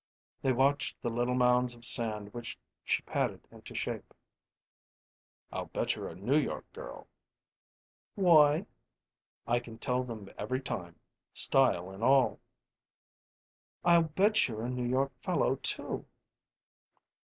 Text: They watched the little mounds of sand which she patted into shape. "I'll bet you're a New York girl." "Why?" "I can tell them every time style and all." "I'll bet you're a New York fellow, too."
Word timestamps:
They 0.41 0.51
watched 0.51 0.99
the 1.03 1.11
little 1.11 1.35
mounds 1.35 1.75
of 1.75 1.85
sand 1.85 2.33
which 2.33 2.57
she 2.83 3.03
patted 3.03 3.47
into 3.51 3.75
shape. 3.75 4.15
"I'll 5.51 5.67
bet 5.67 5.93
you're 5.95 6.07
a 6.07 6.15
New 6.15 6.39
York 6.39 6.65
girl." 6.73 7.05
"Why?" 8.15 8.65
"I 9.45 9.59
can 9.59 9.77
tell 9.77 10.03
them 10.03 10.27
every 10.39 10.59
time 10.59 10.99
style 11.35 11.91
and 11.91 12.03
all." 12.03 12.39
"I'll 13.83 14.05
bet 14.05 14.47
you're 14.47 14.65
a 14.65 14.71
New 14.71 14.89
York 14.89 15.11
fellow, 15.21 15.57
too." 15.57 16.07